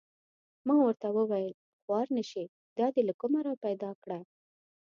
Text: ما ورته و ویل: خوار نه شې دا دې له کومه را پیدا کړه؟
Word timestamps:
ما 0.65 0.75
ورته 0.83 1.07
و 1.11 1.17
ویل: 1.31 1.53
خوار 1.81 2.07
نه 2.17 2.23
شې 2.29 2.43
دا 2.77 2.87
دې 2.93 3.01
له 3.09 3.13
کومه 3.21 3.39
را 3.47 3.53
پیدا 3.65 3.91
کړه؟ 4.01 4.19